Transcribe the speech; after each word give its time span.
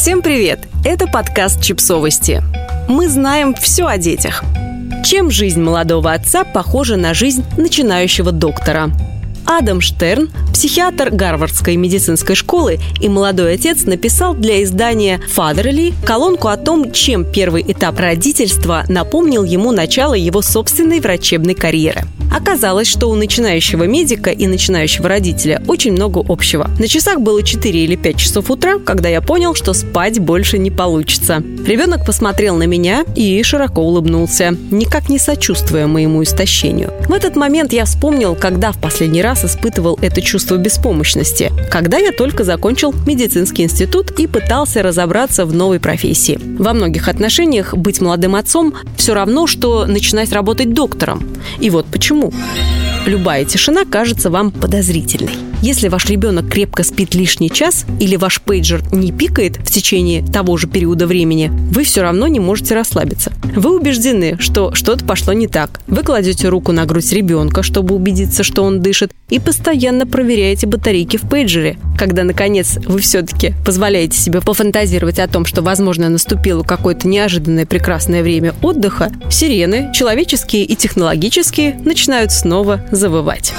Всем 0.00 0.22
привет! 0.22 0.60
Это 0.82 1.06
подкаст 1.06 1.60
«Чипсовости». 1.60 2.42
Мы 2.88 3.06
знаем 3.06 3.54
все 3.54 3.86
о 3.86 3.98
детях. 3.98 4.42
Чем 5.04 5.30
жизнь 5.30 5.60
молодого 5.60 6.10
отца 6.14 6.42
похожа 6.42 6.96
на 6.96 7.12
жизнь 7.12 7.44
начинающего 7.58 8.32
доктора? 8.32 8.92
Адам 9.44 9.82
Штерн, 9.82 10.30
психиатр 10.54 11.10
Гарвардской 11.10 11.76
медицинской 11.76 12.34
школы 12.34 12.78
и 12.98 13.10
молодой 13.10 13.56
отец, 13.56 13.82
написал 13.84 14.32
для 14.32 14.64
издания 14.64 15.20
Fatherly 15.36 15.92
колонку 16.06 16.48
о 16.48 16.56
том, 16.56 16.92
чем 16.92 17.30
первый 17.30 17.62
этап 17.70 18.00
родительства 18.00 18.86
напомнил 18.88 19.44
ему 19.44 19.70
начало 19.70 20.14
его 20.14 20.40
собственной 20.40 21.00
врачебной 21.00 21.54
карьеры– 21.54 22.04
Оказалось, 22.30 22.88
что 22.88 23.08
у 23.08 23.14
начинающего 23.14 23.84
медика 23.84 24.30
и 24.30 24.46
начинающего 24.46 25.08
родителя 25.08 25.62
очень 25.66 25.92
много 25.92 26.22
общего. 26.26 26.70
На 26.78 26.86
часах 26.88 27.20
было 27.20 27.42
4 27.42 27.84
или 27.84 27.96
5 27.96 28.16
часов 28.16 28.50
утра, 28.50 28.78
когда 28.78 29.08
я 29.08 29.20
понял, 29.20 29.54
что 29.54 29.72
спать 29.72 30.18
больше 30.20 30.58
не 30.58 30.70
получится. 30.70 31.42
Ребенок 31.66 32.06
посмотрел 32.06 32.56
на 32.56 32.64
меня 32.64 33.04
и 33.16 33.42
широко 33.42 33.82
улыбнулся, 33.82 34.56
никак 34.70 35.08
не 35.08 35.18
сочувствуя 35.18 35.86
моему 35.86 36.22
истощению. 36.22 36.92
В 37.08 37.12
этот 37.12 37.36
момент 37.36 37.72
я 37.72 37.84
вспомнил, 37.84 38.34
когда 38.34 38.72
в 38.72 38.80
последний 38.80 39.22
раз 39.22 39.44
испытывал 39.44 39.98
это 40.00 40.22
чувство 40.22 40.56
беспомощности, 40.56 41.52
когда 41.70 41.98
я 41.98 42.12
только 42.12 42.44
закончил 42.44 42.94
медицинский 43.06 43.64
институт 43.64 44.18
и 44.18 44.26
пытался 44.26 44.82
разобраться 44.82 45.44
в 45.44 45.54
новой 45.54 45.80
профессии. 45.80 46.38
Во 46.58 46.72
многих 46.72 47.08
отношениях 47.08 47.74
быть 47.74 48.00
молодым 48.00 48.36
отцом 48.36 48.74
все 48.96 49.14
равно, 49.14 49.46
что 49.46 49.86
начинать 49.86 50.32
работать 50.32 50.72
доктором. 50.72 51.26
И 51.58 51.70
вот 51.70 51.86
почему 51.86 52.19
Почему? 52.20 52.32
Любая 53.06 53.44
тишина 53.44 53.84
кажется 53.84 54.30
вам 54.30 54.50
подозрительной. 54.50 55.49
Если 55.62 55.88
ваш 55.88 56.06
ребенок 56.06 56.48
крепко 56.48 56.82
спит 56.82 57.14
лишний 57.14 57.50
час 57.50 57.84
или 58.00 58.16
ваш 58.16 58.40
пейджер 58.40 58.82
не 58.92 59.12
пикает 59.12 59.56
в 59.56 59.70
течение 59.70 60.24
того 60.24 60.56
же 60.56 60.66
периода 60.66 61.06
времени, 61.06 61.52
вы 61.70 61.84
все 61.84 62.00
равно 62.00 62.26
не 62.28 62.40
можете 62.40 62.74
расслабиться. 62.74 63.30
Вы 63.54 63.76
убеждены, 63.76 64.36
что 64.38 64.74
что-то 64.74 65.04
пошло 65.04 65.34
не 65.34 65.48
так. 65.48 65.80
Вы 65.86 66.02
кладете 66.02 66.48
руку 66.48 66.72
на 66.72 66.86
грудь 66.86 67.12
ребенка, 67.12 67.62
чтобы 67.62 67.94
убедиться, 67.94 68.42
что 68.42 68.62
он 68.62 68.80
дышит, 68.80 69.12
и 69.28 69.38
постоянно 69.38 70.06
проверяете 70.06 70.66
батарейки 70.66 71.18
в 71.18 71.28
пейджере. 71.28 71.76
Когда, 71.98 72.24
наконец, 72.24 72.78
вы 72.86 73.00
все-таки 73.00 73.52
позволяете 73.64 74.18
себе 74.18 74.40
пофантазировать 74.40 75.18
о 75.18 75.28
том, 75.28 75.44
что, 75.44 75.60
возможно, 75.60 76.08
наступило 76.08 76.62
какое-то 76.62 77.06
неожиданное 77.06 77.66
прекрасное 77.66 78.22
время 78.22 78.54
отдыха, 78.62 79.12
сирены, 79.30 79.92
человеческие 79.94 80.64
и 80.64 80.74
технологические, 80.74 81.74
начинают 81.84 82.32
снова 82.32 82.82
завывать 82.90 83.52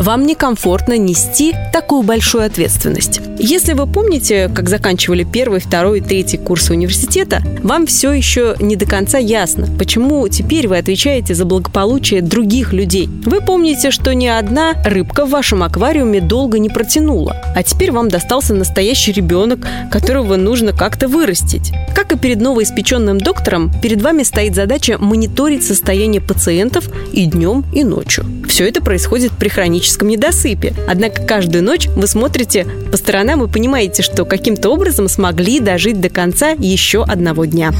вам 0.00 0.24
некомфортно 0.24 0.96
нести 0.96 1.54
такую 1.72 2.02
большую 2.02 2.44
ответственность. 2.44 3.20
Если 3.38 3.74
вы 3.74 3.86
помните, 3.86 4.50
как 4.54 4.68
заканчивали 4.68 5.24
первый, 5.24 5.60
второй 5.60 5.98
и 5.98 6.02
третий 6.02 6.38
курсы 6.38 6.72
университета, 6.72 7.42
вам 7.62 7.86
все 7.86 8.12
еще 8.12 8.54
не 8.60 8.76
до 8.76 8.86
конца 8.86 9.18
ясно, 9.18 9.68
почему 9.78 10.26
теперь 10.28 10.68
вы 10.68 10.78
отвечаете 10.78 11.34
за 11.34 11.44
благополучие 11.44 12.22
других 12.22 12.72
людей. 12.72 13.08
Вы 13.26 13.40
помните, 13.40 13.90
что 13.90 14.14
ни 14.14 14.26
одна 14.26 14.72
рыбка 14.84 15.26
в 15.26 15.30
вашем 15.30 15.62
аквариуме 15.62 16.20
долго 16.20 16.58
не 16.58 16.70
протянула, 16.70 17.36
а 17.54 17.62
теперь 17.62 17.92
вам 17.92 18.08
достался 18.08 18.54
настоящий 18.54 19.12
ребенок, 19.12 19.60
которого 19.90 20.36
нужно 20.36 20.72
как-то 20.72 21.08
вырастить. 21.08 21.72
Как 21.94 22.12
и 22.12 22.18
перед 22.18 22.40
новоиспеченным 22.40 23.18
доктором, 23.18 23.70
перед 23.82 24.00
вами 24.00 24.22
стоит 24.22 24.54
задача 24.54 24.96
мониторить 24.98 25.64
состояние 25.64 26.22
пациентов 26.22 26.88
и 27.12 27.26
днем, 27.26 27.64
и 27.74 27.84
ночью. 27.84 28.24
Все 28.48 28.68
это 28.68 28.82
происходит 28.82 29.32
при 29.32 29.48
хроническом 29.48 29.89
хроническом 29.90 30.08
недосыпе. 30.08 30.74
Однако 30.88 31.22
каждую 31.22 31.64
ночь 31.64 31.86
вы 31.88 32.06
смотрите 32.06 32.66
по 32.90 32.96
сторонам 32.96 33.42
и 33.42 33.48
понимаете, 33.48 34.02
что 34.02 34.24
каким-то 34.24 34.70
образом 34.70 35.08
смогли 35.08 35.60
дожить 35.60 36.00
до 36.00 36.08
конца 36.08 36.50
еще 36.50 37.02
одного 37.02 37.44
дня. 37.44 37.72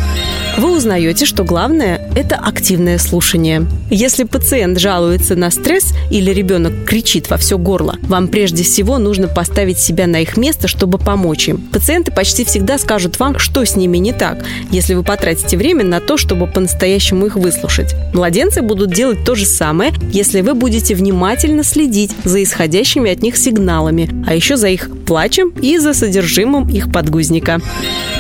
Вы 0.60 0.76
узнаете, 0.76 1.24
что 1.24 1.42
главное– 1.42 2.12
это 2.14 2.36
активное 2.36 2.98
слушание. 2.98 3.66
Если 3.90 4.24
пациент 4.24 4.78
жалуется 4.78 5.34
на 5.34 5.50
стресс 5.50 5.94
или 6.10 6.32
ребенок 6.32 6.84
кричит 6.84 7.30
во 7.30 7.38
все 7.38 7.56
горло, 7.56 7.96
вам 8.02 8.28
прежде 8.28 8.62
всего 8.62 8.98
нужно 8.98 9.26
поставить 9.26 9.78
себя 9.78 10.06
на 10.06 10.20
их 10.20 10.36
место, 10.36 10.68
чтобы 10.68 10.98
помочь 10.98 11.48
им. 11.48 11.56
Пациенты 11.72 12.12
почти 12.12 12.44
всегда 12.44 12.76
скажут 12.76 13.18
вам, 13.18 13.38
что 13.38 13.64
с 13.64 13.74
ними 13.74 13.96
не 13.96 14.12
так, 14.12 14.44
если 14.70 14.92
вы 14.92 15.02
потратите 15.02 15.56
время 15.56 15.82
на 15.82 15.98
то, 15.98 16.18
чтобы 16.18 16.46
по-настоящему 16.46 17.24
их 17.24 17.36
выслушать. 17.36 17.94
Младенцы 18.12 18.60
будут 18.60 18.92
делать 18.92 19.24
то 19.24 19.34
же 19.34 19.46
самое, 19.46 19.94
если 20.12 20.42
вы 20.42 20.52
будете 20.52 20.94
внимательно 20.94 21.64
следить 21.64 22.12
за 22.24 22.42
исходящими 22.42 23.10
от 23.10 23.22
них 23.22 23.38
сигналами, 23.38 24.10
а 24.28 24.34
еще 24.34 24.58
за 24.58 24.68
их 24.68 24.90
плачем 25.06 25.54
и 25.62 25.78
за 25.78 25.94
содержимым 25.94 26.68
их 26.68 26.92
подгузника. 26.92 27.62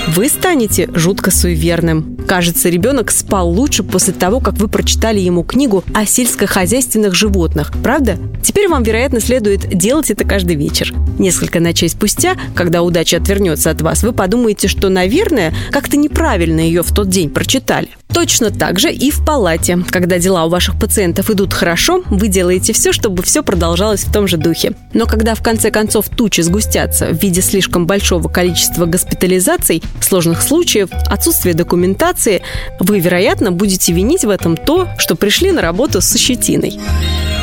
Вы 0.08 0.28
станете 0.28 0.88
жутко 0.94 1.30
суеверным. 1.30 2.16
Кажется, 2.26 2.68
ребенок 2.68 3.10
спал 3.10 3.48
лучше 3.48 3.82
после 3.82 4.12
того, 4.12 4.40
как 4.40 4.54
вы 4.54 4.68
прочитали 4.68 5.20
ему 5.20 5.44
книгу 5.44 5.84
о 5.94 6.06
сельскохозяйственных 6.06 7.14
животных, 7.14 7.72
правда? 7.82 8.18
Теперь 8.42 8.68
вам, 8.68 8.82
вероятно, 8.82 9.20
следует 9.20 9.68
делать 9.68 10.10
это 10.10 10.24
каждый 10.24 10.56
вечер. 10.56 10.94
Несколько 11.18 11.60
ночей 11.60 11.88
спустя, 11.88 12.36
когда 12.54 12.82
удача 12.82 13.18
отвернется 13.18 13.70
от 13.70 13.82
вас, 13.82 14.02
вы 14.02 14.12
подумаете, 14.12 14.68
что, 14.68 14.88
наверное, 14.88 15.54
как-то 15.70 15.96
неправильно 15.96 16.60
ее 16.60 16.82
в 16.82 16.92
тот 16.92 17.08
день 17.08 17.30
прочитали. 17.30 17.90
Точно 18.12 18.50
так 18.50 18.78
же 18.78 18.92
и 18.92 19.10
в 19.10 19.24
палате. 19.24 19.78
Когда 19.88 20.18
дела 20.18 20.44
у 20.44 20.48
ваших 20.48 20.78
пациентов 20.78 21.30
идут 21.30 21.54
хорошо, 21.54 22.02
вы 22.10 22.28
делаете 22.28 22.72
все, 22.72 22.92
чтобы 22.92 23.22
все 23.22 23.42
продолжалось 23.42 24.04
в 24.04 24.12
том 24.12 24.26
же 24.26 24.36
духе. 24.36 24.72
Но 24.94 25.06
когда 25.06 25.34
в 25.34 25.42
конце 25.42 25.70
концов 25.70 26.08
тучи 26.08 26.40
сгустятся 26.40 27.06
в 27.06 27.22
виде 27.22 27.40
слишком 27.40 27.86
большого 27.86 28.28
количества 28.28 28.86
госпитализаций, 28.86 29.82
сложных 30.00 30.42
случаев, 30.42 30.90
отсутствия 31.06 31.54
документации, 31.54 32.42
вы, 32.80 32.98
вероятно, 33.00 33.52
будете 33.52 33.92
винить 33.92 34.24
в 34.24 34.30
этом 34.30 34.56
то, 34.56 34.88
что 34.98 35.14
пришли 35.14 35.52
на 35.52 35.62
работу 35.62 36.00
с 36.00 36.16
щетиной. 36.16 36.80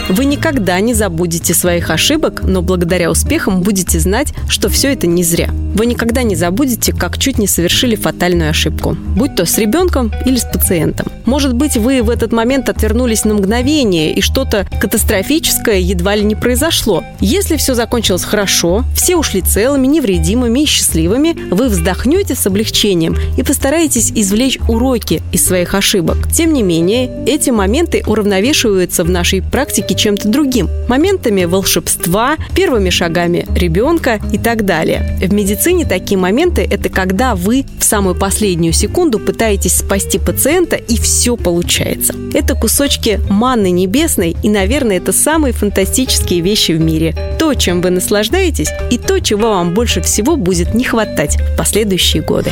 Вы 0.09 0.23
никогда 0.23 0.79
не 0.79 0.93
забудете 0.93 1.53
своих 1.53 1.89
ошибок, 1.89 2.41
но 2.43 2.61
благодаря 2.61 3.11
успехам 3.11 3.61
будете 3.61 3.99
знать, 3.99 4.33
что 4.47 4.69
все 4.69 4.93
это 4.93 5.05
не 5.05 5.21
зря. 5.21 5.49
Вы 5.75 5.85
никогда 5.85 6.23
не 6.23 6.35
забудете, 6.35 6.93
как 6.93 7.17
чуть 7.17 7.37
не 7.37 7.45
совершили 7.45 7.95
фатальную 7.95 8.49
ошибку, 8.49 8.95
будь 9.15 9.35
то 9.35 9.45
с 9.45 9.57
ребенком 9.57 10.13
или 10.25 10.37
с 10.37 10.45
пациентом. 10.45 11.07
Может 11.25 11.53
быть, 11.53 11.75
вы 11.75 12.01
в 12.01 12.09
этот 12.09 12.31
момент 12.31 12.69
отвернулись 12.69 13.25
на 13.25 13.33
мгновение, 13.33 14.13
и 14.13 14.21
что-то 14.21 14.65
катастрофическое 14.79 15.79
едва 15.79 16.15
ли 16.15 16.23
не 16.23 16.35
произошло. 16.35 17.03
Если 17.19 17.57
все 17.57 17.73
закончилось 17.73 18.23
хорошо, 18.23 18.85
все 18.95 19.17
ушли 19.17 19.41
целыми, 19.41 19.87
невредимыми 19.87 20.61
и 20.61 20.65
счастливыми, 20.65 21.35
вы 21.51 21.67
вздохнете 21.67 22.33
с 22.33 22.47
облегчением 22.47 23.17
и 23.37 23.43
постараетесь 23.43 24.11
извлечь 24.15 24.57
уроки 24.69 25.21
из 25.33 25.45
своих 25.45 25.75
ошибок. 25.75 26.31
Тем 26.31 26.53
не 26.53 26.63
менее, 26.63 27.25
эти 27.27 27.49
моменты 27.49 28.03
уравновешиваются 28.07 29.03
в 29.03 29.09
нашей 29.09 29.41
практике 29.41 29.96
чем-то 29.97 30.29
другим. 30.29 30.69
Моментами 30.87 31.45
волшебства, 31.45 32.37
первыми 32.55 32.89
шагами 32.89 33.45
ребенка 33.55 34.19
и 34.31 34.37
так 34.37 34.65
далее. 34.65 35.17
В 35.21 35.33
медицине 35.33 35.85
такие 35.85 36.17
моменты– 36.17 36.67
это 36.71 36.89
когда 36.89 37.35
вы 37.35 37.65
в 37.79 37.83
самую 37.83 38.15
последнюю 38.15 38.73
секунду 38.73 39.19
пытаетесь 39.19 39.77
спасти 39.77 40.19
пациента 40.19 40.75
и 40.75 40.97
все 40.97 41.35
получается. 41.35 42.13
Это 42.33 42.55
кусочки 42.55 43.19
манны 43.29 43.71
небесной 43.71 44.35
и, 44.43 44.49
наверное, 44.49 44.97
это 44.97 45.11
самые 45.11 45.53
фантастические 45.53 46.41
вещи 46.41 46.71
в 46.71 46.79
мире. 46.79 47.15
То, 47.39 47.53
чем 47.53 47.81
вы 47.81 47.89
наслаждаетесь 47.89 48.69
и 48.91 48.97
то, 48.97 49.19
чего 49.19 49.49
вам 49.49 49.73
больше 49.73 50.01
всего 50.01 50.35
будет 50.35 50.73
не 50.73 50.83
хватать 50.83 51.37
в 51.37 51.57
последующие 51.57 52.21
годы. 52.21 52.51